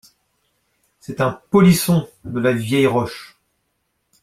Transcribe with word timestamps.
C’est 0.99 1.21
un 1.21 1.39
polisson 1.51 2.09
de 2.25 2.39
la 2.39 2.53
vieille 2.53 2.87
roche! 2.87 3.37